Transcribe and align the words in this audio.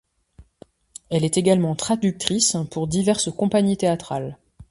Elle 1.11 1.23
est 1.23 1.37
également 1.37 1.75
traductrice 1.75 2.57
pour 2.71 2.87
diverses 2.87 3.31
compagnies 3.31 3.77
théâtrales. 3.77 4.39